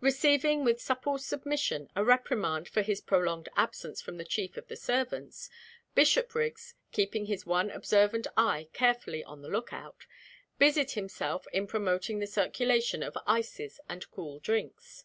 [0.00, 4.74] Receiving, with supple submission, a reprimand for his prolonged absence from the chief of the
[4.74, 5.48] servants,
[5.94, 10.06] Bishopriggs keeping his one observant eye carefully on the look out
[10.58, 15.04] busied himself in promoting the circulation of ices and cool drinks.